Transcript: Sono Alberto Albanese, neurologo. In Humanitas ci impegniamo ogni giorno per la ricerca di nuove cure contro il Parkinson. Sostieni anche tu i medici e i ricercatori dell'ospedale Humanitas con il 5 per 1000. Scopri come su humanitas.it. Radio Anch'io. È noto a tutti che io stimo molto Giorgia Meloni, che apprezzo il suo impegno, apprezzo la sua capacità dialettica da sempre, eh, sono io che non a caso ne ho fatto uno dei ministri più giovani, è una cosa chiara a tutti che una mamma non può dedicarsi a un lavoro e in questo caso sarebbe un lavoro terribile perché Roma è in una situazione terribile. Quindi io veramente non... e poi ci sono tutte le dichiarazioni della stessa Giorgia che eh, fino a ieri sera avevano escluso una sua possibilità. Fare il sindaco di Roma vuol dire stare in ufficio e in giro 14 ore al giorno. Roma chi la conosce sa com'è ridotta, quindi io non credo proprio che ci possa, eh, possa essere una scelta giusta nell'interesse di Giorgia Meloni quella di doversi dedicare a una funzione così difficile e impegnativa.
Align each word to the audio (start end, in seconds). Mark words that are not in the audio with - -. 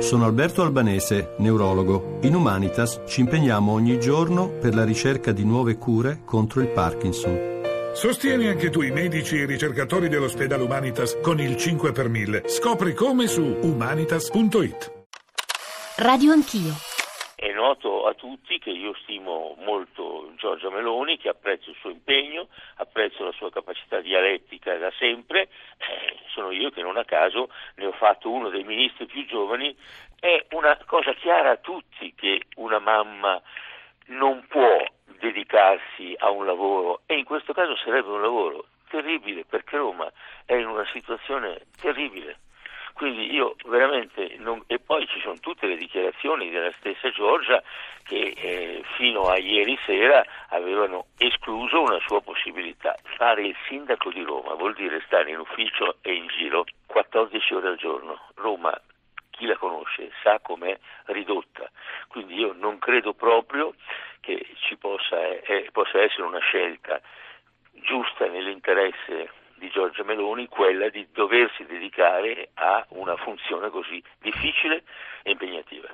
Sono 0.00 0.24
Alberto 0.24 0.62
Albanese, 0.62 1.34
neurologo. 1.38 2.18
In 2.22 2.34
Humanitas 2.34 3.02
ci 3.06 3.20
impegniamo 3.20 3.70
ogni 3.72 4.00
giorno 4.00 4.48
per 4.48 4.74
la 4.74 4.84
ricerca 4.84 5.30
di 5.30 5.44
nuove 5.44 5.76
cure 5.76 6.22
contro 6.24 6.62
il 6.62 6.68
Parkinson. 6.68 7.92
Sostieni 7.92 8.48
anche 8.48 8.70
tu 8.70 8.80
i 8.80 8.90
medici 8.90 9.36
e 9.36 9.42
i 9.42 9.46
ricercatori 9.46 10.08
dell'ospedale 10.08 10.62
Humanitas 10.62 11.20
con 11.20 11.38
il 11.38 11.54
5 11.54 11.92
per 11.92 12.08
1000. 12.08 12.48
Scopri 12.48 12.94
come 12.94 13.26
su 13.26 13.42
humanitas.it. 13.42 15.06
Radio 15.98 16.32
Anch'io. 16.32 16.72
È 17.36 17.52
noto 17.52 18.06
a 18.06 18.14
tutti 18.14 18.58
che 18.58 18.70
io 18.70 18.94
stimo 19.02 19.54
molto 19.64 20.32
Giorgia 20.36 20.70
Meloni, 20.70 21.18
che 21.18 21.28
apprezzo 21.28 21.70
il 21.70 21.76
suo 21.78 21.90
impegno, 21.90 22.48
apprezzo 22.76 23.22
la 23.24 23.32
sua 23.32 23.50
capacità 23.50 24.00
dialettica 24.00 24.76
da 24.76 24.90
sempre, 24.98 25.42
eh, 25.78 26.19
sono 26.32 26.50
io 26.50 26.70
che 26.70 26.82
non 26.82 26.96
a 26.96 27.04
caso 27.04 27.50
ne 27.76 27.86
ho 27.86 27.92
fatto 27.92 28.30
uno 28.30 28.48
dei 28.48 28.64
ministri 28.64 29.06
più 29.06 29.26
giovani, 29.26 29.76
è 30.18 30.46
una 30.50 30.78
cosa 30.86 31.12
chiara 31.14 31.50
a 31.50 31.56
tutti 31.56 32.14
che 32.14 32.42
una 32.56 32.78
mamma 32.78 33.40
non 34.06 34.44
può 34.48 34.84
dedicarsi 35.18 36.14
a 36.18 36.30
un 36.30 36.46
lavoro 36.46 37.02
e 37.06 37.16
in 37.16 37.24
questo 37.24 37.52
caso 37.52 37.76
sarebbe 37.76 38.08
un 38.08 38.22
lavoro 38.22 38.66
terribile 38.88 39.44
perché 39.44 39.76
Roma 39.76 40.10
è 40.44 40.54
in 40.54 40.66
una 40.66 40.86
situazione 40.92 41.66
terribile. 41.80 42.38
Quindi 42.92 43.32
io 43.32 43.54
veramente 43.66 44.34
non... 44.38 44.62
e 44.66 44.78
poi 44.78 45.06
ci 45.06 45.20
sono 45.20 45.38
tutte 45.38 45.66
le 45.66 45.76
dichiarazioni 45.76 46.50
della 46.50 46.72
stessa 46.78 47.08
Giorgia 47.10 47.62
che 48.02 48.34
eh, 48.36 48.59
fino 49.00 49.22
a 49.30 49.38
ieri 49.38 49.78
sera 49.86 50.22
avevano 50.48 51.06
escluso 51.16 51.80
una 51.80 51.98
sua 52.06 52.20
possibilità. 52.20 52.94
Fare 53.16 53.46
il 53.46 53.56
sindaco 53.66 54.10
di 54.10 54.22
Roma 54.22 54.52
vuol 54.52 54.74
dire 54.74 55.02
stare 55.06 55.30
in 55.30 55.38
ufficio 55.38 55.96
e 56.02 56.12
in 56.12 56.26
giro 56.26 56.66
14 56.84 57.54
ore 57.54 57.68
al 57.68 57.76
giorno. 57.76 58.20
Roma 58.34 58.78
chi 59.30 59.46
la 59.46 59.56
conosce 59.56 60.12
sa 60.22 60.38
com'è 60.40 60.78
ridotta, 61.06 61.70
quindi 62.08 62.34
io 62.34 62.52
non 62.52 62.78
credo 62.78 63.14
proprio 63.14 63.72
che 64.20 64.46
ci 64.66 64.76
possa, 64.76 65.18
eh, 65.18 65.70
possa 65.72 66.02
essere 66.02 66.24
una 66.24 66.40
scelta 66.40 67.00
giusta 67.72 68.26
nell'interesse 68.26 69.30
di 69.54 69.70
Giorgia 69.70 70.04
Meloni 70.04 70.46
quella 70.46 70.90
di 70.90 71.08
doversi 71.10 71.64
dedicare 71.64 72.50
a 72.52 72.84
una 72.90 73.16
funzione 73.16 73.70
così 73.70 74.02
difficile 74.18 74.82
e 75.22 75.30
impegnativa. 75.30 75.88